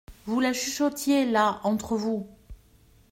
[0.25, 2.27] Vous la chuchotiez là entre vous.